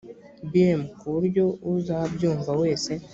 bm 0.51 0.79
ku 0.99 1.05
buryo 1.13 1.45
uzabyumva 1.73 2.51
wese 2.61 2.91